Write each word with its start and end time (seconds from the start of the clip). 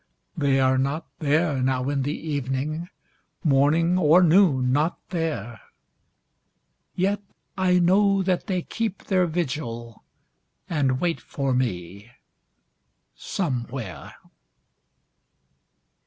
They 0.35 0.59
are 0.59 0.79
not 0.79 1.05
there 1.19 1.61
now 1.61 1.87
in 1.89 2.01
the 2.01 2.17
evening 2.19 2.89
Morning 3.43 3.99
or 3.99 4.23
noon 4.23 4.73
not 4.73 4.97
there; 5.11 5.61
Yet 6.95 7.21
I 7.55 7.77
know 7.77 8.23
that 8.23 8.47
they 8.47 8.63
keep 8.63 9.03
their 9.05 9.27
vigil, 9.27 10.03
And 10.67 10.99
wait 10.99 11.21
for 11.21 11.53
me 11.53 12.09
Somewhere. 13.15 14.15